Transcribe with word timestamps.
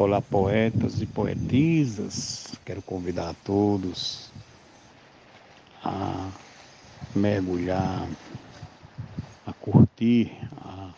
Olá, 0.00 0.22
poetas 0.22 1.02
e 1.02 1.06
poetisas. 1.06 2.52
Quero 2.64 2.80
convidar 2.80 3.30
a 3.30 3.34
todos 3.34 4.32
a 5.82 6.30
mergulhar, 7.16 8.08
a 9.44 9.52
curtir, 9.54 10.30
a 10.58 10.94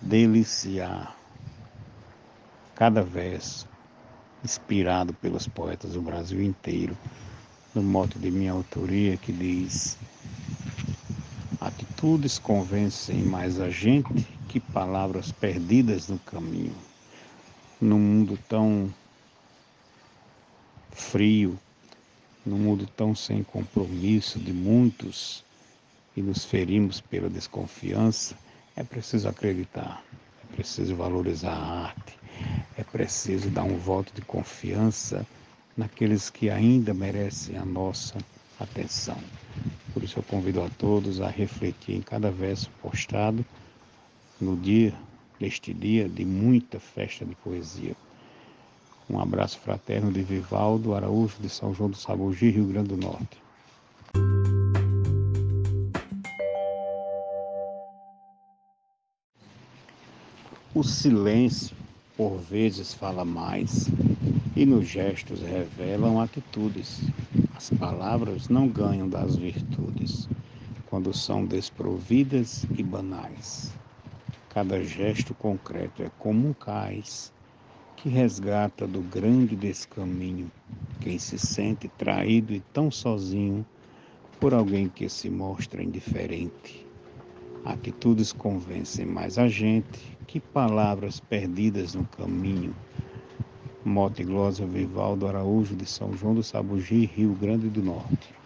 deliciar 0.00 1.14
cada 2.74 3.02
verso 3.02 3.68
inspirado 4.42 5.12
pelos 5.12 5.46
poetas 5.46 5.92
do 5.92 6.00
Brasil 6.00 6.42
inteiro, 6.42 6.96
no 7.74 7.82
mote 7.82 8.18
de 8.18 8.30
minha 8.30 8.52
autoria 8.52 9.18
que 9.18 9.32
diz: 9.32 9.98
Atitudes 11.60 12.38
convencem 12.38 13.22
mais 13.22 13.60
a 13.60 13.68
gente 13.68 14.26
que 14.48 14.60
palavras 14.60 15.30
perdidas 15.30 16.08
no 16.08 16.18
caminho 16.20 16.93
num 17.80 17.98
mundo 17.98 18.38
tão 18.48 18.92
frio, 20.92 21.58
num 22.44 22.58
mundo 22.58 22.86
tão 22.96 23.14
sem 23.14 23.42
compromisso 23.42 24.38
de 24.38 24.52
muitos 24.52 25.44
e 26.16 26.22
nos 26.22 26.44
ferimos 26.44 27.00
pela 27.00 27.28
desconfiança, 27.28 28.36
é 28.76 28.82
preciso 28.82 29.28
acreditar, 29.28 30.02
é 30.42 30.54
preciso 30.54 30.94
valorizar 30.94 31.52
a 31.52 31.86
arte, 31.86 32.18
é 32.76 32.84
preciso 32.84 33.50
dar 33.50 33.64
um 33.64 33.76
voto 33.76 34.12
de 34.14 34.22
confiança 34.22 35.26
naqueles 35.76 36.30
que 36.30 36.50
ainda 36.50 36.94
merecem 36.94 37.56
a 37.56 37.64
nossa 37.64 38.18
atenção. 38.58 39.18
Por 39.92 40.02
isso 40.02 40.18
eu 40.18 40.22
convido 40.22 40.62
a 40.62 40.68
todos 40.70 41.20
a 41.20 41.28
refletir 41.28 41.96
em 41.96 42.02
cada 42.02 42.30
verso 42.30 42.70
postado 42.82 43.44
no 44.40 44.56
dia 44.56 44.94
neste 45.40 45.72
dia 45.74 46.08
de 46.08 46.24
muita 46.24 46.78
festa 46.78 47.24
de 47.24 47.34
poesia. 47.36 47.94
Um 49.08 49.20
abraço 49.20 49.58
fraterno 49.58 50.10
de 50.10 50.22
Vivaldo 50.22 50.94
Araújo 50.94 51.36
de 51.40 51.48
São 51.48 51.74
João 51.74 51.90
do 51.90 51.96
Sabugi, 51.96 52.50
Rio 52.50 52.66
Grande 52.66 52.88
do 52.88 52.96
Norte. 52.96 53.44
O 60.74 60.82
silêncio, 60.82 61.76
por 62.16 62.38
vezes, 62.38 62.94
fala 62.94 63.24
mais, 63.24 63.88
e 64.56 64.66
nos 64.66 64.88
gestos 64.88 65.40
revelam 65.40 66.20
atitudes. 66.20 67.02
As 67.54 67.70
palavras 67.70 68.48
não 68.48 68.66
ganham 68.66 69.08
das 69.08 69.36
virtudes, 69.36 70.28
quando 70.86 71.12
são 71.14 71.44
desprovidas 71.44 72.64
e 72.76 72.82
banais. 72.82 73.72
Cada 74.54 74.80
gesto 74.84 75.34
concreto 75.34 76.00
é 76.00 76.10
como 76.20 76.50
um 76.50 76.52
cais 76.52 77.32
que 77.96 78.08
resgata 78.08 78.86
do 78.86 79.02
grande 79.02 79.56
descaminho 79.56 80.48
quem 81.00 81.18
se 81.18 81.40
sente 81.40 81.88
traído 81.88 82.54
e 82.54 82.60
tão 82.72 82.88
sozinho 82.88 83.66
por 84.38 84.54
alguém 84.54 84.88
que 84.88 85.08
se 85.08 85.28
mostra 85.28 85.82
indiferente. 85.82 86.86
Atitudes 87.64 88.32
convencem 88.32 89.04
mais 89.04 89.38
a 89.38 89.48
gente 89.48 90.16
que 90.28 90.38
palavras 90.38 91.18
perdidas 91.18 91.94
no 91.94 92.04
caminho. 92.04 92.76
Mote 93.84 94.22
Glosa 94.22 94.64
Vivaldo 94.64 95.26
Araújo 95.26 95.74
de 95.74 95.84
São 95.84 96.16
João 96.16 96.32
do 96.32 96.44
Sabugi, 96.44 97.06
Rio 97.06 97.34
Grande 97.34 97.68
do 97.68 97.82
Norte. 97.82 98.43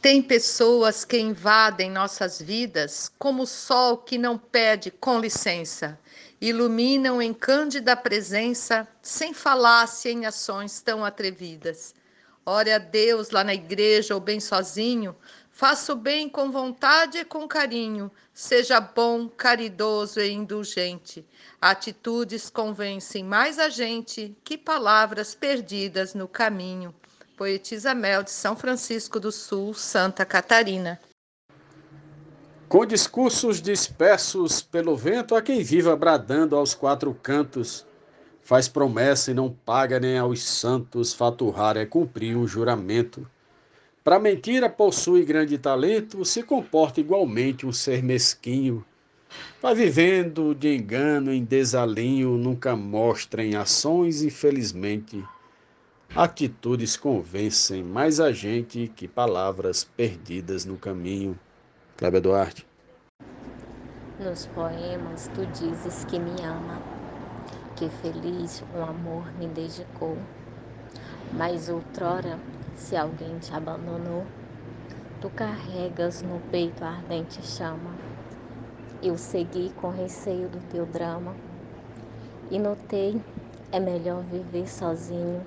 Tem 0.00 0.22
pessoas 0.22 1.04
que 1.04 1.18
invadem 1.18 1.90
nossas 1.90 2.40
vidas 2.40 3.10
como 3.18 3.42
o 3.42 3.46
sol 3.46 3.98
que 3.98 4.16
não 4.16 4.38
pede 4.38 4.92
com 4.92 5.18
licença, 5.18 5.98
iluminam 6.40 7.20
em 7.20 7.34
cândida 7.34 7.96
presença, 7.96 8.86
sem 9.02 9.34
falácia 9.34 10.08
em 10.08 10.24
ações 10.24 10.80
tão 10.80 11.04
atrevidas. 11.04 11.96
Ore 12.46 12.70
a 12.70 12.78
Deus 12.78 13.30
lá 13.30 13.42
na 13.42 13.54
igreja 13.54 14.14
ou 14.14 14.20
bem 14.20 14.38
sozinho, 14.38 15.16
faça 15.50 15.92
o 15.92 15.96
bem 15.96 16.28
com 16.28 16.52
vontade 16.52 17.18
e 17.18 17.24
com 17.24 17.48
carinho, 17.48 18.08
seja 18.32 18.80
bom, 18.80 19.28
caridoso 19.28 20.20
e 20.20 20.30
indulgente. 20.30 21.26
Atitudes 21.60 22.48
convencem 22.48 23.24
mais 23.24 23.58
a 23.58 23.68
gente 23.68 24.32
que 24.44 24.56
palavras 24.56 25.34
perdidas 25.34 26.14
no 26.14 26.28
caminho. 26.28 26.94
Poetisa 27.38 27.94
Mel 27.94 28.24
de 28.24 28.32
São 28.32 28.56
Francisco 28.56 29.20
do 29.20 29.30
Sul, 29.30 29.72
Santa 29.72 30.24
Catarina. 30.24 30.98
Com 32.68 32.84
discursos 32.84 33.62
dispersos 33.62 34.60
pelo 34.60 34.96
vento, 34.96 35.36
a 35.36 35.40
quem 35.40 35.62
viva 35.62 35.94
bradando 35.94 36.56
aos 36.56 36.74
quatro 36.74 37.14
cantos, 37.14 37.86
faz 38.42 38.66
promessa 38.66 39.30
e 39.30 39.34
não 39.34 39.50
paga 39.50 40.00
nem 40.00 40.18
aos 40.18 40.42
santos, 40.42 41.14
faturrar 41.14 41.76
é 41.76 41.86
cumprir 41.86 42.36
um 42.36 42.44
juramento. 42.44 43.24
Para 44.02 44.18
mentira 44.18 44.68
possui 44.68 45.24
grande 45.24 45.56
talento, 45.58 46.24
se 46.24 46.42
comporta 46.42 46.98
igualmente 46.98 47.64
um 47.64 47.72
ser 47.72 48.02
mesquinho. 48.02 48.84
Vai 49.62 49.76
vivendo 49.76 50.56
de 50.56 50.74
engano 50.74 51.32
em 51.32 51.44
desalinho, 51.44 52.30
nunca 52.36 52.74
mostra 52.74 53.44
em 53.44 53.54
ações, 53.54 54.22
infelizmente 54.22 55.24
Atitudes 56.16 56.96
convencem 56.96 57.84
mais 57.84 58.18
a 58.18 58.32
gente 58.32 58.88
que 58.96 59.06
palavras 59.06 59.84
perdidas 59.84 60.64
no 60.64 60.78
caminho. 60.78 61.38
Cléber 61.98 62.22
Duarte. 62.22 62.66
Nos 64.18 64.46
poemas 64.46 65.30
tu 65.34 65.44
dizes 65.46 66.04
que 66.06 66.18
me 66.18 66.42
ama, 66.42 66.80
que 67.76 67.90
feliz 67.90 68.64
um 68.74 68.82
amor 68.82 69.30
me 69.38 69.46
dedicou. 69.48 70.16
Mas 71.34 71.68
outrora, 71.68 72.38
se 72.74 72.96
alguém 72.96 73.38
te 73.38 73.54
abandonou, 73.54 74.24
tu 75.20 75.28
carregas 75.28 76.22
no 76.22 76.40
peito 76.50 76.82
a 76.84 76.88
ardente 76.88 77.40
chama. 77.46 77.94
Eu 79.02 79.18
segui 79.18 79.70
com 79.76 79.90
receio 79.90 80.48
do 80.48 80.58
teu 80.70 80.86
drama 80.86 81.36
e 82.50 82.58
notei 82.58 83.20
é 83.70 83.78
melhor 83.78 84.22
viver 84.22 84.66
sozinho 84.66 85.46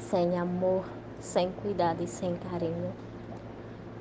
sem 0.00 0.38
amor, 0.38 0.84
sem 1.20 1.52
cuidado 1.52 2.02
e 2.02 2.08
sem 2.08 2.34
carinho. 2.36 2.92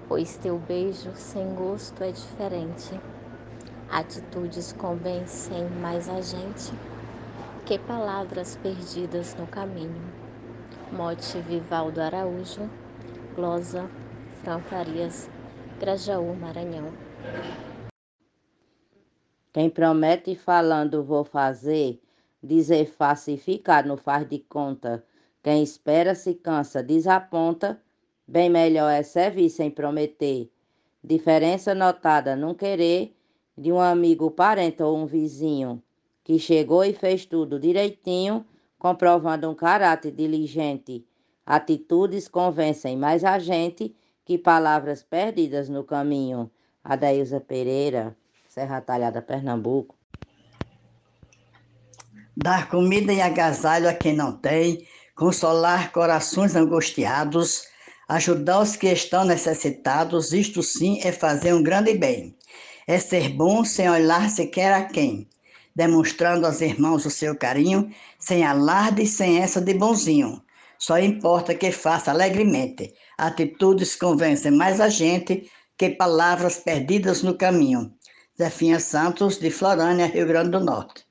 Pois 0.07 0.37
teu 0.37 0.57
beijo 0.57 1.11
sem 1.15 1.53
gosto 1.53 2.03
é 2.03 2.11
diferente. 2.11 2.99
Atitudes 3.91 4.71
convencem 4.73 5.69
mais 5.81 6.07
a 6.09 6.21
gente 6.21 6.71
que 7.65 7.77
palavras 7.77 8.55
perdidas 8.55 9.35
no 9.35 9.45
caminho. 9.45 10.01
Mote 10.91 11.39
Vivaldo 11.41 12.01
Araújo, 12.01 12.67
Glosa, 13.35 13.87
Fran 14.41 14.59
Farias, 14.61 15.29
Grajaú, 15.79 16.33
Maranhão. 16.35 16.91
Quem 19.53 19.69
promete 19.69 20.35
falando 20.35 21.03
vou 21.03 21.23
fazer, 21.23 22.01
dizer 22.41 22.85
face 22.85 23.33
e 23.33 23.37
ficar 23.37 23.85
no 23.85 23.97
faz 23.97 24.27
de 24.27 24.39
conta 24.39 25.03
quem 25.41 25.63
espera 25.63 26.15
se 26.15 26.33
cansa, 26.33 26.83
desaponta, 26.83 27.81
bem 28.27 28.49
melhor 28.49 28.89
é 28.91 29.03
servir 29.03 29.49
sem 29.49 29.71
prometer. 29.71 30.49
Diferença 31.03 31.73
notada 31.73 32.35
num 32.35 32.53
querer 32.53 33.15
de 33.57 33.71
um 33.71 33.79
amigo, 33.79 34.31
parente 34.31 34.83
ou 34.83 34.97
um 34.97 35.05
vizinho 35.05 35.81
que 36.29 36.37
chegou 36.37 36.83
e 36.83 36.93
fez 36.93 37.25
tudo 37.25 37.59
direitinho, 37.59 38.45
comprovando 38.77 39.49
um 39.49 39.55
caráter 39.55 40.11
diligente. 40.11 41.03
Atitudes 41.43 42.27
convencem 42.27 42.95
mais 42.95 43.23
a 43.23 43.39
gente 43.39 43.95
que 44.23 44.37
palavras 44.37 45.01
perdidas 45.01 45.69
no 45.69 45.83
caminho. 45.83 46.51
Adailza 46.83 47.39
Pereira, 47.39 48.15
Serra 48.47 48.79
Talhada, 48.79 49.23
Pernambuco. 49.23 49.95
Dar 52.37 52.69
comida 52.69 53.11
e 53.11 53.21
agasalho 53.21 53.89
a 53.89 53.93
quem 53.95 54.15
não 54.15 54.31
tem, 54.31 54.85
consolar 55.19 55.91
corações 55.91 56.55
angustiados, 56.55 57.63
ajudar 58.07 58.61
os 58.61 58.77
que 58.77 58.87
estão 58.87 59.25
necessitados, 59.25 60.31
isto 60.31 60.63
sim 60.63 61.01
é 61.03 61.11
fazer 61.11 61.53
um 61.53 61.61
grande 61.61 61.93
bem. 61.93 62.37
É 62.87 62.97
ser 62.97 63.27
bom 63.27 63.65
sem 63.65 63.89
olhar 63.89 64.29
sequer 64.29 64.71
a 64.71 64.85
quem, 64.85 65.27
demonstrando 65.75 66.45
aos 66.45 66.61
irmãos 66.61 67.05
o 67.05 67.09
seu 67.09 67.35
carinho, 67.35 67.93
sem 68.17 68.45
alarde 68.45 69.01
e 69.01 69.07
sem 69.07 69.39
essa 69.39 69.59
de 69.59 69.73
bonzinho. 69.73 70.41
Só 70.77 70.97
importa 70.97 71.53
que 71.53 71.69
faça 71.69 72.11
alegremente. 72.11 72.93
Atitudes 73.17 73.97
convencem 73.97 74.51
mais 74.51 74.79
a 74.79 74.87
gente 74.87 75.51
que 75.77 75.89
palavras 75.89 76.59
perdidas 76.59 77.23
no 77.23 77.35
caminho. 77.37 77.91
Zefinha 78.37 78.79
Santos, 78.79 79.37
de 79.37 79.51
Florânia, 79.51 80.05
Rio 80.05 80.25
Grande 80.25 80.51
do 80.51 80.61
Norte. 80.61 81.08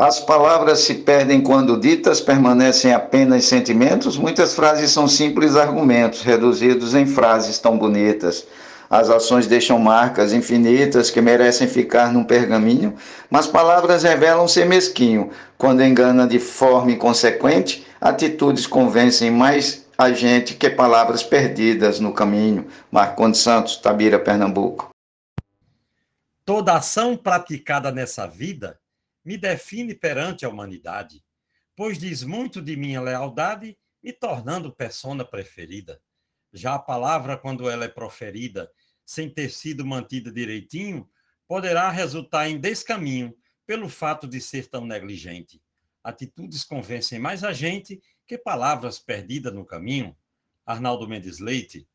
As 0.00 0.20
palavras 0.20 0.78
se 0.78 0.94
perdem 0.94 1.40
quando 1.40 1.76
ditas, 1.76 2.20
permanecem 2.20 2.92
apenas 2.94 3.46
sentimentos. 3.46 4.16
Muitas 4.16 4.54
frases 4.54 4.92
são 4.92 5.08
simples 5.08 5.56
argumentos, 5.56 6.22
reduzidos 6.22 6.94
em 6.94 7.04
frases 7.04 7.58
tão 7.58 7.76
bonitas. 7.76 8.46
As 8.88 9.10
ações 9.10 9.48
deixam 9.48 9.76
marcas 9.76 10.32
infinitas 10.32 11.10
que 11.10 11.20
merecem 11.20 11.66
ficar 11.66 12.12
num 12.12 12.22
pergaminho, 12.22 12.94
mas 13.28 13.48
palavras 13.48 14.04
revelam 14.04 14.46
ser 14.46 14.66
mesquinho. 14.66 15.30
Quando 15.58 15.82
engana 15.82 16.28
de 16.28 16.38
forma 16.38 16.92
inconsequente, 16.92 17.84
atitudes 18.00 18.68
convencem 18.68 19.32
mais 19.32 19.84
a 19.98 20.12
gente 20.12 20.54
que 20.54 20.70
palavras 20.70 21.24
perdidas 21.24 21.98
no 21.98 22.12
caminho. 22.12 22.68
Marcondes 22.88 23.40
Santos, 23.40 23.74
Tabira, 23.74 24.20
Pernambuco. 24.20 24.90
Toda 26.44 26.76
ação 26.76 27.16
praticada 27.16 27.90
nessa 27.90 28.28
vida 28.28 28.78
me 29.28 29.36
define 29.36 29.94
perante 29.94 30.46
a 30.46 30.48
humanidade, 30.48 31.22
pois 31.76 31.98
diz 31.98 32.22
muito 32.22 32.62
de 32.62 32.74
minha 32.78 32.98
lealdade, 32.98 33.76
me 34.02 34.10
tornando 34.10 34.74
persona 34.74 35.22
preferida. 35.22 36.00
Já 36.50 36.76
a 36.76 36.78
palavra, 36.78 37.36
quando 37.36 37.68
ela 37.68 37.84
é 37.84 37.88
proferida, 37.88 38.72
sem 39.04 39.28
ter 39.28 39.50
sido 39.50 39.84
mantida 39.84 40.32
direitinho, 40.32 41.06
poderá 41.46 41.90
resultar 41.90 42.48
em 42.48 42.58
descaminho 42.58 43.36
pelo 43.66 43.90
fato 43.90 44.26
de 44.26 44.40
ser 44.40 44.66
tão 44.66 44.86
negligente. 44.86 45.62
Atitudes 46.02 46.64
convencem 46.64 47.18
mais 47.18 47.44
a 47.44 47.52
gente 47.52 48.00
que 48.26 48.38
palavras 48.38 48.98
perdidas 48.98 49.52
no 49.52 49.62
caminho. 49.62 50.16
Arnaldo 50.64 51.06
Mendes 51.06 51.38
Leite, 51.38 51.86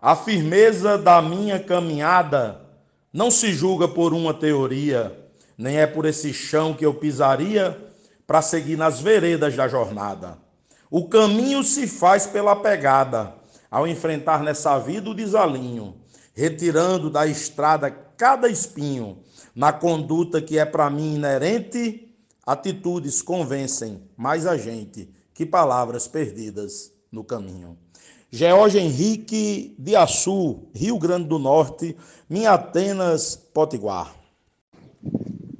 A 0.00 0.16
firmeza 0.16 0.96
da 0.96 1.20
minha 1.20 1.62
caminhada 1.62 2.67
não 3.18 3.32
se 3.32 3.52
julga 3.52 3.88
por 3.88 4.14
uma 4.14 4.32
teoria, 4.32 5.28
nem 5.58 5.78
é 5.78 5.88
por 5.88 6.06
esse 6.06 6.32
chão 6.32 6.72
que 6.72 6.86
eu 6.86 6.94
pisaria 6.94 7.76
para 8.24 8.40
seguir 8.40 8.76
nas 8.76 9.00
veredas 9.00 9.56
da 9.56 9.66
jornada. 9.66 10.38
O 10.88 11.08
caminho 11.08 11.64
se 11.64 11.88
faz 11.88 12.28
pela 12.28 12.54
pegada, 12.54 13.34
ao 13.68 13.88
enfrentar 13.88 14.44
nessa 14.44 14.78
vida 14.78 15.10
o 15.10 15.14
desalinho, 15.14 15.96
retirando 16.32 17.10
da 17.10 17.26
estrada 17.26 17.90
cada 17.90 18.48
espinho, 18.48 19.18
na 19.52 19.72
conduta 19.72 20.40
que 20.40 20.56
é 20.56 20.64
para 20.64 20.88
mim 20.88 21.16
inerente, 21.16 22.14
atitudes 22.46 23.20
convencem 23.20 24.00
mais 24.16 24.46
a 24.46 24.56
gente 24.56 25.12
que 25.34 25.44
palavras 25.44 26.06
perdidas 26.06 26.92
no 27.10 27.24
caminho. 27.24 27.76
George 28.30 28.78
Henrique 28.78 29.74
de 29.78 29.96
Açu, 29.96 30.68
Rio 30.74 30.98
Grande 30.98 31.26
do 31.28 31.38
Norte, 31.38 31.96
Minha 32.28 32.52
Atenas, 32.52 33.34
Potiguar. 33.54 34.14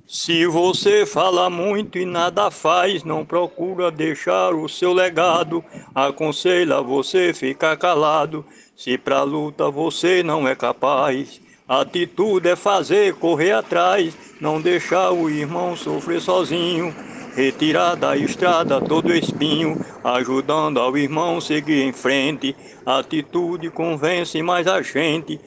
Se 0.06 0.46
você 0.46 1.06
fala 1.06 1.48
muito 1.48 1.98
e 1.98 2.04
nada 2.04 2.50
faz, 2.50 3.04
não 3.04 3.24
procura 3.24 3.90
deixar 3.90 4.54
o 4.54 4.68
seu 4.68 4.92
legado, 4.92 5.64
aconselha 5.94 6.82
você 6.82 7.32
ficar 7.32 7.76
calado, 7.78 8.44
se 8.76 8.98
pra 8.98 9.22
luta 9.22 9.70
você 9.70 10.22
não 10.22 10.46
é 10.46 10.54
capaz. 10.54 11.40
Atitude 11.66 12.48
é 12.48 12.56
fazer, 12.56 13.14
correr 13.14 13.52
atrás, 13.52 14.14
não 14.40 14.60
deixar 14.60 15.10
o 15.10 15.30
irmão 15.30 15.74
sofrer 15.74 16.20
sozinho 16.20 16.94
retirar 17.38 17.94
da 17.94 18.16
estrada 18.16 18.80
todo 18.80 19.14
espinho, 19.14 19.78
ajudando 20.02 20.80
ao 20.80 20.98
irmão 20.98 21.40
seguir 21.40 21.84
em 21.84 21.92
frente. 21.92 22.56
atitude 22.84 23.70
convence 23.70 24.42
mais 24.42 24.66
a 24.66 24.82
gente 24.82 25.38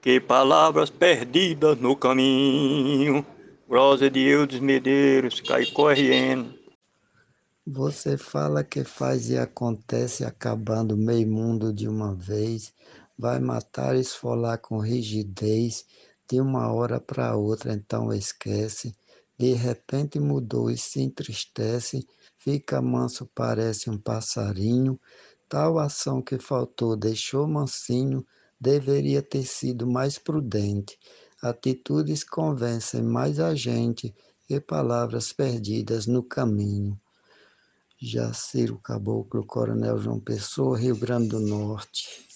que 0.00 0.18
palavras 0.18 0.88
perdidas 0.88 1.78
no 1.78 1.94
caminho. 1.94 3.26
Rosa 3.68 4.08
de 4.08 4.20
Eudes 4.20 4.60
Medeiros, 4.60 5.42
Caicó 5.42 5.90
RN. 5.90 6.50
Você 7.66 8.16
fala 8.16 8.64
que 8.64 8.82
faz 8.82 9.28
e 9.28 9.36
acontece, 9.36 10.24
acabando 10.24 10.96
meio 10.96 11.28
mundo 11.28 11.74
de 11.74 11.86
uma 11.86 12.14
vez, 12.14 12.72
vai 13.18 13.38
matar 13.38 13.94
e 13.94 14.00
esfolar 14.00 14.56
com 14.56 14.78
rigidez, 14.78 15.84
de 16.26 16.40
uma 16.40 16.72
hora 16.72 16.98
para 16.98 17.36
outra, 17.36 17.74
então 17.74 18.10
esquece 18.14 18.94
de 19.38 19.52
repente 19.52 20.18
mudou 20.18 20.68
e 20.68 20.76
se 20.76 21.00
entristece, 21.00 22.04
fica 22.36 22.82
manso, 22.82 23.30
parece 23.32 23.88
um 23.88 23.96
passarinho. 23.96 24.98
Tal 25.48 25.78
ação 25.78 26.20
que 26.20 26.38
faltou 26.38 26.96
deixou 26.96 27.46
mansinho, 27.46 28.26
deveria 28.60 29.22
ter 29.22 29.44
sido 29.44 29.86
mais 29.86 30.18
prudente. 30.18 30.98
Atitudes 31.40 32.24
convencem 32.24 33.00
mais 33.00 33.38
a 33.38 33.54
gente 33.54 34.12
que 34.48 34.60
palavras 34.60 35.32
perdidas 35.32 36.06
no 36.06 36.22
caminho. 36.22 36.98
Jaciro 38.00 38.78
Caboclo, 38.78 39.46
Coronel 39.46 39.98
João 39.98 40.18
Pessoa, 40.18 40.78
Rio 40.78 40.96
Grande 40.96 41.28
do 41.28 41.40
Norte. 41.40 42.26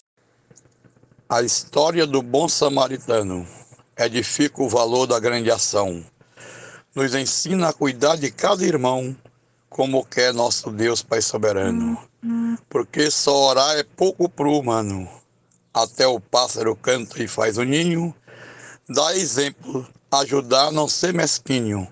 A 1.29 1.43
história 1.43 2.07
do 2.07 2.23
bom 2.23 2.49
samaritano 2.49 3.47
edifica 3.99 4.63
o 4.63 4.69
valor 4.69 5.07
da 5.07 5.19
grande 5.19 5.51
ação 5.51 6.05
nos 6.95 7.15
ensina 7.15 7.69
a 7.69 7.73
cuidar 7.73 8.17
de 8.17 8.31
cada 8.31 8.65
irmão, 8.65 9.17
como 9.69 10.05
quer 10.05 10.35
nosso 10.35 10.71
Deus 10.71 11.03
Pai 11.03 11.23
Soberano. 11.23 11.99
Porque 12.69 13.11
só 13.11 13.51
orar 13.51 13.77
é 13.77 13.83
pouco 13.83 14.29
pro 14.29 14.59
humano. 14.59 15.09
Até 15.73 16.07
o 16.07 16.21
pássaro 16.21 16.77
canta 16.77 17.23
e 17.23 17.27
faz 17.27 17.57
o 17.57 17.63
ninho. 17.63 18.15
Dá 18.89 19.17
exemplo, 19.17 19.87
ajudar 20.11 20.71
não 20.71 20.87
ser 20.87 21.15
mesquinho. 21.15 21.89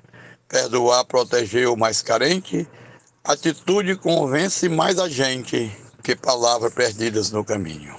Perdoar, 0.46 1.04
proteger 1.06 1.68
o 1.68 1.76
mais 1.76 2.02
carente. 2.02 2.68
Atitude 3.24 3.96
convence 3.96 4.68
mais 4.68 4.98
a 4.98 5.08
gente 5.08 5.70
que 6.02 6.14
palavras 6.14 6.74
perdidas 6.74 7.30
no 7.30 7.44
caminho. 7.44 7.94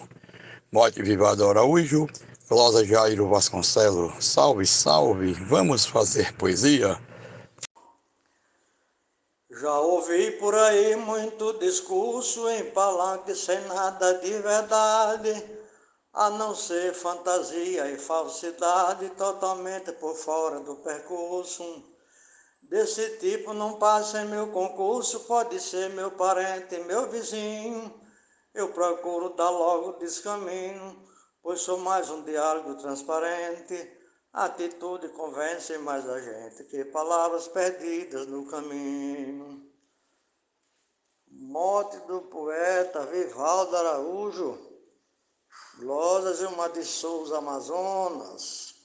Morte 0.71 1.01
Vivado 1.01 1.47
Araújo, 1.49 2.07
Closa 2.51 2.83
Jairo 2.83 3.29
Vasconcelo, 3.29 4.13
salve, 4.21 4.67
salve, 4.67 5.31
vamos 5.31 5.85
fazer 5.85 6.35
poesia? 6.35 7.01
Já 9.49 9.79
ouvi 9.79 10.31
por 10.31 10.53
aí 10.53 10.97
muito 10.97 11.53
discurso 11.59 12.49
em 12.49 12.69
palanque 12.71 13.33
sem 13.35 13.57
nada 13.67 14.15
de 14.15 14.33
verdade, 14.39 15.45
a 16.11 16.29
não 16.29 16.53
ser 16.53 16.93
fantasia 16.93 17.89
e 17.89 17.97
falsidade 17.97 19.09
totalmente 19.11 19.93
por 19.93 20.13
fora 20.17 20.59
do 20.59 20.75
percurso. 20.75 21.63
Desse 22.61 23.17
tipo 23.19 23.53
não 23.53 23.79
passa 23.79 24.23
em 24.23 24.27
meu 24.27 24.47
concurso, 24.47 25.21
pode 25.21 25.57
ser 25.57 25.89
meu 25.91 26.11
parente, 26.11 26.77
meu 26.79 27.09
vizinho. 27.09 27.97
Eu 28.53 28.73
procuro 28.73 29.29
dar 29.37 29.51
logo 29.51 29.93
descaminho 29.99 31.10
pois 31.41 31.61
sou 31.61 31.79
mais 31.79 32.09
um 32.09 32.23
diálogo 32.23 32.75
transparente. 32.75 33.99
Atitude 34.33 35.09
convence 35.09 35.77
mais 35.79 36.07
a 36.07 36.19
gente 36.19 36.63
que 36.65 36.85
palavras 36.85 37.47
perdidas 37.49 38.27
no 38.27 38.45
caminho. 38.45 39.61
Morte 41.29 41.97
do 42.07 42.21
poeta 42.21 43.05
Vivaldo 43.07 43.75
Araújo, 43.75 44.57
Glosas 45.79 46.39
e 46.41 46.45
uma 46.45 46.69
de 46.69 46.83
Souza 46.83 47.39
Amazonas. 47.39 48.75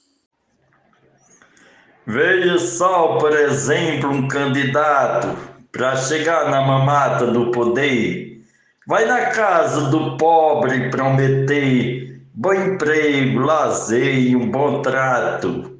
Veja 2.05 2.57
só, 2.57 3.17
por 3.17 3.33
exemplo, 3.33 4.09
um 4.09 4.27
candidato 4.27 5.27
para 5.71 5.95
chegar 5.95 6.49
na 6.49 6.61
mamata 6.61 7.27
do 7.27 7.51
poder, 7.51 8.41
vai 8.85 9.05
na 9.05 9.29
casa 9.29 9.89
do 9.89 10.17
pobre 10.17 10.89
prometer 10.89 12.06
bom 12.39 12.53
emprego, 12.53 13.39
lazer 13.39 14.19
e 14.19 14.35
um 14.35 14.51
bom 14.51 14.83
trato. 14.83 15.79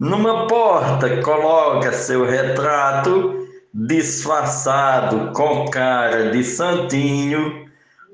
Numa 0.00 0.48
porta 0.48 1.22
coloca 1.22 1.92
seu 1.92 2.26
retrato, 2.26 3.46
disfarçado 3.72 5.30
com 5.32 5.66
cara 5.66 6.32
de 6.32 6.42
santinho. 6.42 7.66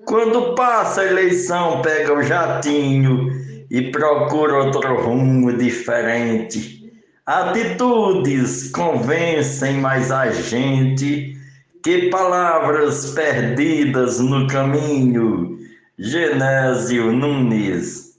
Quando 0.04 0.54
passa 0.54 1.00
a 1.00 1.06
eleição, 1.06 1.80
pega 1.80 2.12
o 2.12 2.22
jatinho 2.22 3.30
e 3.70 3.90
procura 3.90 4.64
outro 4.64 4.94
rumo 5.00 5.56
diferente. 5.56 6.92
Atitudes 7.24 8.70
convencem 8.70 9.78
mais 9.78 10.12
a 10.12 10.30
gente 10.30 11.38
que 11.82 12.10
palavras 12.10 13.12
perdidas 13.12 14.20
no 14.20 14.46
caminho 14.46 15.57
Genésio 16.00 17.10
Nunes. 17.10 18.16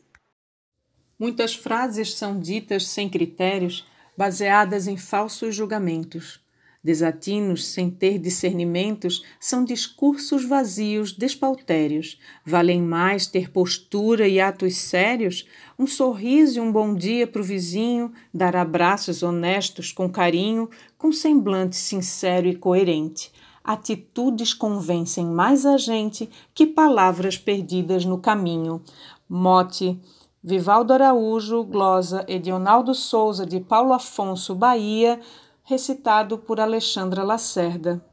Muitas 1.17 1.55
frases 1.55 2.13
são 2.13 2.37
ditas 2.37 2.85
sem 2.85 3.07
critérios, 3.07 3.87
baseadas 4.17 4.85
em 4.85 4.97
falsos 4.97 5.55
julgamentos. 5.55 6.41
Desatinos 6.83 7.65
sem 7.65 7.89
ter 7.89 8.19
discernimentos 8.19 9.23
são 9.39 9.63
discursos 9.63 10.43
vazios, 10.43 11.13
despautérios. 11.13 12.19
Valem 12.45 12.81
mais 12.81 13.27
ter 13.27 13.49
postura 13.49 14.27
e 14.27 14.41
atos 14.41 14.75
sérios, 14.75 15.47
um 15.77 15.87
sorriso 15.87 16.57
e 16.57 16.61
um 16.61 16.73
bom 16.73 16.93
dia 16.93 17.25
para 17.25 17.41
o 17.41 17.45
vizinho, 17.45 18.11
dar 18.33 18.57
abraços 18.57 19.23
honestos 19.23 19.93
com 19.93 20.09
carinho, 20.09 20.69
com 20.97 21.13
semblante 21.13 21.77
sincero 21.77 22.45
e 22.45 22.57
coerente 22.57 23.31
Atitudes 23.63 24.53
convencem 24.53 25.25
mais 25.25 25.65
a 25.65 25.77
gente 25.77 26.29
que 26.53 26.65
palavras 26.65 27.37
perdidas 27.37 28.05
no 28.05 28.17
caminho. 28.19 28.81
Mote 29.27 29.99
Vivaldo 30.41 30.93
Araújo, 30.93 31.63
glosa 31.65 32.23
Edionaldo 32.27 32.95
Souza 32.95 33.45
de 33.45 33.59
Paulo 33.59 33.93
Afonso, 33.93 34.55
Bahia, 34.55 35.19
recitado 35.63 36.37
por 36.37 36.59
Alexandra 36.59 37.23
Lacerda. 37.23 38.03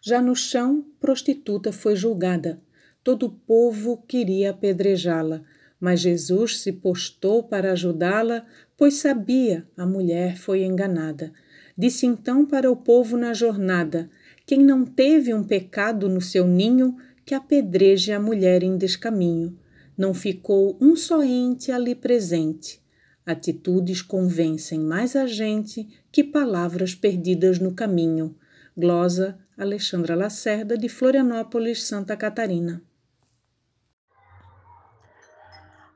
Já 0.00 0.20
no 0.20 0.34
chão, 0.34 0.84
prostituta 0.98 1.70
foi 1.72 1.94
julgada. 1.94 2.60
Todo 3.04 3.26
o 3.26 3.30
povo 3.30 3.98
queria 4.08 4.50
apedrejá-la, 4.50 5.42
mas 5.78 6.00
Jesus 6.00 6.60
se 6.60 6.72
postou 6.72 7.42
para 7.42 7.72
ajudá-la, 7.72 8.44
pois 8.76 8.94
sabia 8.94 9.68
a 9.76 9.84
mulher 9.84 10.36
foi 10.38 10.64
enganada. 10.64 11.32
Disse 11.76 12.06
então 12.06 12.44
para 12.44 12.70
o 12.70 12.76
povo 12.76 13.16
na 13.16 13.32
jornada: 13.32 14.10
Quem 14.46 14.62
não 14.64 14.84
teve 14.84 15.32
um 15.32 15.42
pecado 15.42 16.08
no 16.08 16.20
seu 16.20 16.46
ninho, 16.46 16.96
que 17.24 17.34
apedreje 17.34 18.12
a 18.12 18.20
mulher 18.20 18.62
em 18.62 18.76
descaminho. 18.76 19.58
Não 19.96 20.12
ficou 20.12 20.76
um 20.80 20.96
só 20.96 21.22
ente 21.22 21.70
ali 21.70 21.94
presente. 21.94 22.80
Atitudes 23.24 24.02
convencem 24.02 24.80
mais 24.80 25.14
a 25.14 25.26
gente 25.26 25.88
que 26.10 26.24
palavras 26.24 26.94
perdidas 26.94 27.58
no 27.58 27.72
caminho. 27.72 28.34
Glosa 28.76 29.38
Alexandra 29.56 30.14
Lacerda, 30.16 30.76
de 30.76 30.88
Florianópolis, 30.88 31.84
Santa 31.84 32.16
Catarina. 32.16 32.82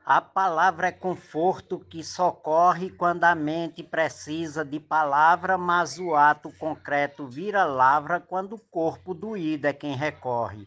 A 0.09 0.21
palavra 0.21 0.87
é 0.87 0.91
conforto 0.93 1.79
que 1.79 2.01
socorre 2.01 2.89
quando 2.89 3.25
a 3.25 3.35
mente 3.35 3.83
precisa 3.83 4.63
de 4.63 4.79
palavra, 4.79 5.57
mas 5.57 5.99
o 5.99 6.15
ato 6.15 6.49
concreto 6.57 7.27
vira 7.27 7.65
lavra 7.65 8.17
quando 8.17 8.53
o 8.53 8.57
corpo 8.71 9.13
doído 9.13 9.67
é 9.67 9.73
quem 9.73 9.97
recorre. 9.97 10.65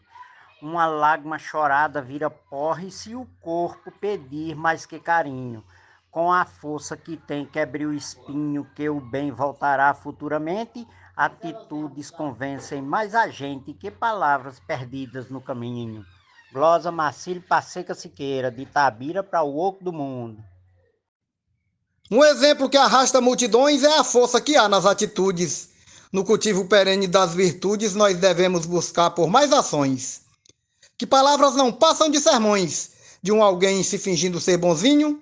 Uma 0.61 0.85
lágrima 0.85 1.39
chorada 1.39 2.03
vira 2.03 2.29
porre 2.29 2.91
se 2.91 3.15
o 3.15 3.25
corpo 3.41 3.91
pedir 3.99 4.55
mais 4.55 4.85
que 4.85 4.99
carinho. 4.99 5.63
Com 6.11 6.31
a 6.31 6.45
força 6.45 6.95
que 6.95 7.17
tem 7.17 7.43
quebre 7.43 7.83
o 7.87 7.93
espinho, 7.95 8.69
que 8.75 8.87
o 8.89 9.01
bem 9.01 9.31
voltará 9.31 9.91
futuramente, 9.95 10.87
atitudes 11.17 12.11
convencem 12.11 12.79
mais 12.79 13.15
a 13.15 13.27
gente 13.27 13.73
que 13.73 13.89
palavras 13.89 14.59
perdidas 14.59 15.31
no 15.31 15.41
caminho. 15.41 16.05
Glosa 16.51 16.91
Marcílio 16.91 17.41
Passeca 17.41 17.95
Siqueira, 17.95 18.51
de 18.51 18.63
Itabira 18.63 19.23
para 19.23 19.41
o 19.41 19.57
Oco 19.57 19.83
do 19.83 19.93
Mundo. 19.93 20.43
Um 22.09 22.23
exemplo 22.25 22.69
que 22.69 22.75
arrasta 22.75 23.21
multidões 23.21 23.83
é 23.83 23.97
a 23.97 24.03
força 24.03 24.41
que 24.41 24.57
há 24.57 24.67
nas 24.67 24.85
atitudes. 24.85 25.69
No 26.11 26.25
cultivo 26.25 26.65
perene 26.65 27.07
das 27.07 27.33
virtudes, 27.33 27.95
nós 27.95 28.17
devemos 28.17 28.65
buscar 28.65 29.11
por 29.11 29.29
mais 29.29 29.53
ações. 29.53 30.23
Que 30.97 31.07
palavras 31.07 31.55
não 31.55 31.71
passam 31.71 32.09
de 32.09 32.19
sermões 32.19 32.91
de 33.21 33.31
um 33.31 33.41
alguém 33.41 33.81
se 33.83 33.97
fingindo 33.97 34.39
ser 34.39 34.57
bonzinho, 34.57 35.21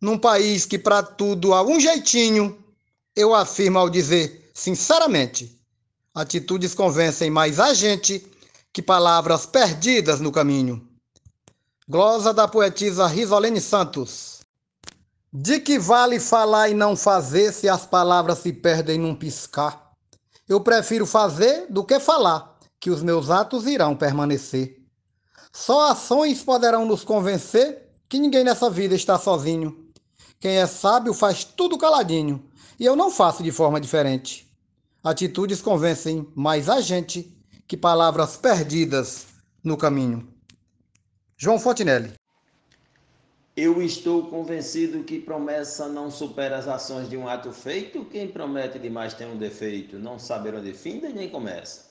num 0.00 0.18
país 0.18 0.66
que 0.66 0.78
para 0.78 1.02
tudo 1.02 1.54
há 1.54 1.62
um 1.62 1.78
jeitinho, 1.78 2.58
eu 3.14 3.34
afirmo 3.34 3.78
ao 3.78 3.88
dizer, 3.88 4.50
sinceramente, 4.52 5.58
atitudes 6.14 6.74
convencem 6.74 7.30
mais 7.30 7.60
a 7.60 7.72
gente 7.72 8.31
que 8.72 8.80
palavras 8.80 9.44
perdidas 9.44 10.18
no 10.18 10.32
caminho. 10.32 10.88
Glosa 11.86 12.32
da 12.32 12.48
poetisa 12.48 13.06
Risolene 13.06 13.60
Santos. 13.60 14.40
De 15.30 15.60
que 15.60 15.78
vale 15.78 16.18
falar 16.18 16.70
e 16.70 16.74
não 16.74 16.96
fazer 16.96 17.52
se 17.52 17.68
as 17.68 17.84
palavras 17.84 18.38
se 18.38 18.52
perdem 18.52 18.98
num 18.98 19.14
piscar? 19.14 19.92
Eu 20.48 20.60
prefiro 20.60 21.06
fazer 21.06 21.66
do 21.68 21.84
que 21.84 22.00
falar, 22.00 22.58
que 22.80 22.90
os 22.90 23.02
meus 23.02 23.30
atos 23.30 23.66
irão 23.66 23.94
permanecer. 23.94 24.82
Só 25.52 25.90
ações 25.90 26.42
poderão 26.42 26.86
nos 26.86 27.04
convencer 27.04 27.90
que 28.08 28.18
ninguém 28.18 28.44
nessa 28.44 28.70
vida 28.70 28.94
está 28.94 29.18
sozinho. 29.18 29.86
Quem 30.40 30.56
é 30.56 30.66
sábio 30.66 31.12
faz 31.12 31.44
tudo 31.44 31.78
caladinho, 31.78 32.42
e 32.78 32.84
eu 32.84 32.96
não 32.96 33.10
faço 33.10 33.42
de 33.42 33.52
forma 33.52 33.80
diferente. 33.80 34.50
Atitudes 35.04 35.60
convencem 35.60 36.26
mais 36.34 36.68
a 36.68 36.80
gente 36.80 37.31
que 37.72 37.76
palavras 37.78 38.36
perdidas 38.36 39.28
no 39.64 39.78
caminho. 39.78 40.28
João 41.38 41.58
Fontinelli. 41.58 42.12
Eu 43.56 43.80
estou 43.80 44.26
convencido 44.28 45.02
que 45.04 45.18
promessa 45.18 45.88
não 45.88 46.10
supera 46.10 46.58
as 46.58 46.68
ações 46.68 47.08
de 47.08 47.16
um 47.16 47.26
ato 47.26 47.50
feito. 47.50 48.04
Quem 48.04 48.28
promete 48.28 48.78
demais 48.78 49.14
tem 49.14 49.26
um 49.26 49.38
defeito, 49.38 49.98
não 49.98 50.18
saber 50.18 50.54
onde 50.54 50.74
finda 50.74 51.08
nem 51.08 51.30
começa. 51.30 51.90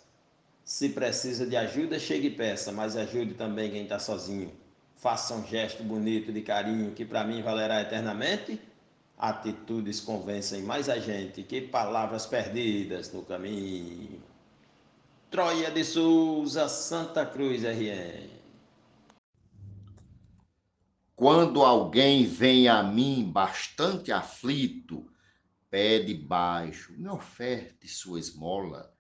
Se 0.64 0.90
precisa 0.90 1.48
de 1.48 1.58
ajuda, 1.58 1.98
chegue 1.98 2.28
e 2.28 2.36
peça, 2.36 2.72
mas 2.72 2.96
ajude 2.96 3.34
também 3.34 3.72
quem 3.72 3.82
está 3.82 3.98
sozinho. 3.98 4.52
Faça 4.98 5.34
um 5.34 5.44
gesto 5.48 5.82
bonito 5.82 6.32
de 6.32 6.42
carinho 6.42 6.92
que 6.92 7.04
para 7.04 7.24
mim 7.24 7.42
valerá 7.42 7.82
eternamente. 7.82 8.62
Atitudes 9.18 10.00
convencem 10.00 10.62
mais 10.62 10.88
a 10.90 11.00
gente 11.00 11.42
que 11.42 11.60
palavras 11.60 12.28
perdidas 12.28 13.12
no 13.12 13.24
caminho. 13.24 14.30
Troia 15.32 15.72
de 15.72 15.82
Souza, 15.86 16.68
Santa 16.68 17.26
Cruz 17.26 17.64
RN. 17.64 18.30
Quando 21.16 21.64
alguém 21.64 22.26
vem 22.26 22.68
a 22.68 22.84
mim 22.84 23.32
bastante 23.32 24.12
aflito, 24.12 25.10
pede 25.70 26.14
baixo, 26.14 26.92
me 26.98 27.08
oferte 27.08 27.88
sua 27.88 28.20
esmola. 28.20 28.94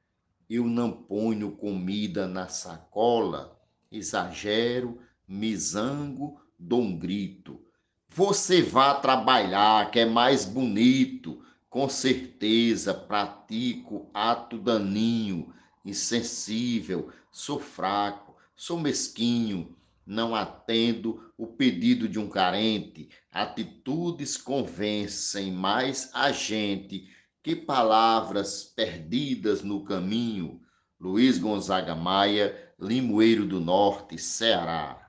Eu 0.49 0.67
não 0.67 0.93
ponho 0.93 1.51
comida 1.51 2.25
na 2.29 2.47
sacola, 2.47 3.59
exagero, 3.91 5.01
me 5.27 5.53
zango, 5.57 6.39
dou 6.57 6.79
um 6.81 6.97
grito. 6.97 7.61
Você 8.07 8.61
vá 8.61 8.93
trabalhar, 8.93 9.91
que 9.91 9.99
é 9.99 10.05
mais 10.05 10.45
bonito. 10.45 11.43
Com 11.69 11.89
certeza 11.89 12.93
pratico 12.93 14.09
ato 14.13 14.57
daninho 14.57 15.53
insensível, 15.85 17.09
sou 17.31 17.59
fraco, 17.59 18.35
sou 18.55 18.79
mesquinho, 18.79 19.75
não 20.05 20.35
atendo 20.35 21.31
o 21.37 21.47
pedido 21.47 22.07
de 22.07 22.19
um 22.19 22.27
carente. 22.27 23.09
Atitudes 23.31 24.37
convencem 24.37 25.51
mais 25.51 26.09
a 26.13 26.31
gente 26.31 27.09
que 27.41 27.55
palavras 27.55 28.63
perdidas 28.63 29.63
no 29.63 29.83
caminho. 29.83 30.61
Luiz 30.99 31.37
Gonzaga 31.37 31.95
Maia, 31.95 32.73
Limoeiro 32.79 33.45
do 33.45 33.59
Norte, 33.59 34.17
Ceará. 34.17 35.00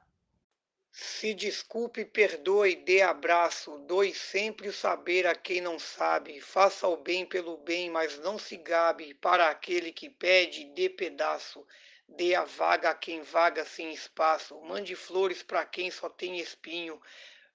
Se 0.95 1.33
desculpe, 1.33 2.05
perdoe, 2.05 2.77
dê 2.77 3.01
abraço, 3.01 3.79
doe 3.79 4.15
sempre 4.15 4.69
o 4.69 4.73
saber 4.75 5.27
a 5.27 5.35
quem 5.35 5.59
não 5.59 5.79
sabe. 5.79 6.39
Faça 6.43 6.87
o 6.87 6.99
bem 6.99 7.25
pelo 7.25 7.57
bem, 7.57 7.89
mas 7.89 8.19
não 8.19 8.39
se 8.39 8.59
gabe. 8.59 9.15
Para 9.15 9.49
aquele 9.49 9.91
que 9.91 10.11
pede, 10.11 10.67
dê 10.67 10.91
pedaço. 10.91 11.67
Dê 12.07 12.35
a 12.35 12.45
vaga 12.45 12.91
a 12.91 12.95
quem 12.95 13.23
vaga 13.23 13.65
sem 13.65 13.91
espaço. 13.91 14.61
Mande 14.61 14.95
flores 14.95 15.43
para 15.43 15.65
quem 15.65 15.91
só 15.91 16.11
tem 16.11 16.39
espinho. 16.39 17.01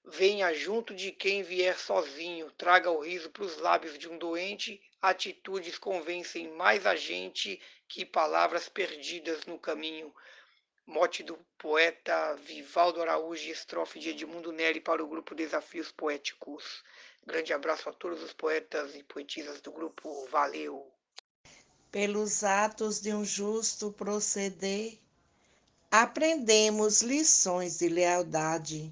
Venha 0.04 0.52
junto 0.52 0.92
de 0.92 1.12
quem 1.12 1.44
vier 1.44 1.78
sozinho. 1.78 2.50
Traga 2.58 2.90
o 2.90 2.98
riso 2.98 3.30
para 3.30 3.44
os 3.44 3.58
lábios 3.58 3.96
de 3.96 4.08
um 4.08 4.18
doente. 4.18 4.82
Atitudes 5.00 5.78
convencem 5.78 6.48
mais 6.48 6.84
a 6.86 6.96
gente 6.96 7.60
que 7.86 8.04
palavras 8.04 8.68
perdidas 8.68 9.46
no 9.46 9.60
caminho. 9.60 10.12
Mote 10.88 11.22
do 11.22 11.38
poeta 11.58 12.34
Vivaldo 12.46 13.02
Araújo 13.02 13.50
estrofe 13.50 13.98
de 13.98 14.08
Edmundo 14.08 14.50
Neri 14.50 14.80
para 14.80 15.04
o 15.04 15.06
grupo 15.06 15.34
Desafios 15.34 15.92
Poéticos. 15.92 16.82
Grande 17.26 17.52
abraço 17.52 17.90
a 17.90 17.92
todos 17.92 18.22
os 18.22 18.32
poetas 18.32 18.94
e 18.94 19.02
poetisas 19.02 19.60
do 19.60 19.70
grupo. 19.70 20.26
Valeu! 20.30 20.90
Pelos 21.92 22.42
atos 22.42 23.02
de 23.02 23.12
um 23.12 23.22
justo 23.22 23.92
proceder, 23.92 24.98
aprendemos 25.90 27.02
lições 27.02 27.80
de 27.80 27.90
lealdade. 27.90 28.90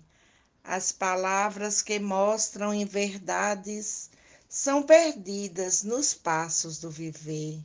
As 0.63 0.93
palavras 0.93 1.81
que 1.81 1.99
mostram 1.99 2.75
em 2.75 2.85
verdades 2.85 4.11
são 4.47 4.83
perdidas 4.83 5.83
nos 5.83 6.13
passos 6.13 6.79
do 6.79 6.91
viver. 6.91 7.59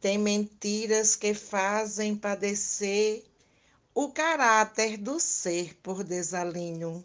Tem 0.00 0.18
mentiras 0.18 1.14
que 1.14 1.32
fazem 1.32 2.16
padecer 2.16 3.30
o 3.94 4.08
caráter 4.10 4.96
do 4.96 5.20
ser 5.20 5.76
por 5.82 6.02
desalinho. 6.02 7.04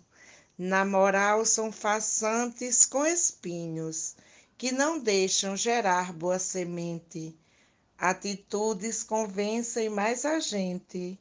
Na 0.58 0.86
moral 0.86 1.46
são 1.46 1.72
façantes 1.72 2.86
com 2.86 3.06
espinhos, 3.06 4.16
que 4.58 4.72
não 4.72 4.98
deixam 4.98 5.56
gerar 5.56 6.14
boa 6.14 6.40
semente. 6.40 7.38
Atitudes 7.98 9.04
convencem 9.04 9.90
mais 9.90 10.24
a 10.24 10.40
gente 10.40 11.20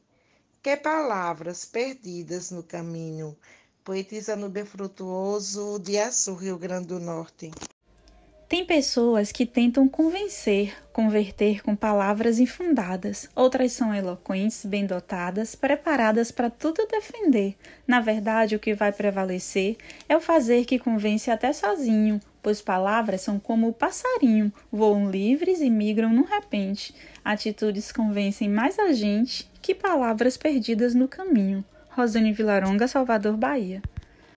que 0.63 0.77
palavras 0.77 1.65
perdidas 1.65 2.49
no 2.49 2.63
caminho. 2.63 3.37
Poetisa 3.83 4.35
no 4.35 4.49
Frutuoso, 4.65 5.79
de 5.79 5.97
Açu, 5.97 6.33
Rio 6.33 6.57
Grande 6.57 6.87
do 6.87 6.99
Norte. 6.99 7.51
Tem 8.49 8.63
pessoas 8.63 9.33
que 9.33 9.45
tentam 9.45 9.89
convencer, 9.89 10.73
converter 10.93 11.61
com 11.61 11.75
palavras 11.75 12.39
infundadas. 12.39 13.29
Outras 13.35 13.73
são 13.73 13.93
eloquentes, 13.93 14.63
bem 14.63 14.85
dotadas, 14.85 15.53
preparadas 15.53 16.31
para 16.31 16.49
tudo 16.49 16.87
defender. 16.89 17.57
Na 17.85 17.99
verdade, 17.99 18.55
o 18.55 18.59
que 18.59 18.73
vai 18.73 18.93
prevalecer 18.93 19.75
é 20.07 20.15
o 20.15 20.21
fazer 20.21 20.63
que 20.63 20.79
convence 20.79 21.29
até 21.29 21.51
sozinho, 21.51 22.21
pois 22.41 22.61
palavras 22.61 23.19
são 23.19 23.37
como 23.37 23.67
o 23.67 23.73
passarinho, 23.73 24.49
voam 24.71 25.11
livres 25.11 25.59
e 25.59 25.69
migram 25.69 26.13
num 26.13 26.23
repente. 26.23 26.95
Atitudes 27.25 27.91
convencem 27.91 28.47
mais 28.47 28.79
a 28.79 28.93
gente 28.93 29.45
que 29.61 29.75
palavras 29.75 30.37
perdidas 30.37 30.95
no 30.95 31.09
caminho. 31.09 31.65
Rosane 31.89 32.31
Vilaronga, 32.31 32.87
Salvador, 32.87 33.35
Bahia. 33.35 33.81